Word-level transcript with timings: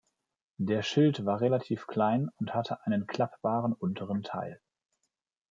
Der 0.57 0.81
Schild 0.81 1.25
war 1.27 1.41
relativ 1.41 1.85
klein 1.85 2.29
und 2.39 2.55
hatte 2.55 2.83
einen 2.87 3.05
klappbaren 3.05 3.73
unteren 3.73 4.23
Teil. 4.23 4.59